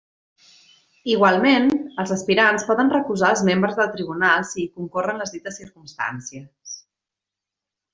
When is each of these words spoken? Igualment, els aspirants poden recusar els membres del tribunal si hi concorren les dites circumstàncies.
Igualment, 1.15 1.67
els 2.05 2.15
aspirants 2.15 2.65
poden 2.71 2.91
recusar 2.95 3.31
els 3.35 3.45
membres 3.51 3.79
del 3.83 3.95
tribunal 3.99 4.49
si 4.55 4.61
hi 4.67 4.69
concorren 4.81 5.25
les 5.25 5.39
dites 5.39 5.63
circumstàncies. 5.65 6.79